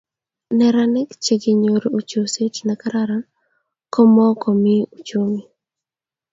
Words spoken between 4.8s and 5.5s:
uchumi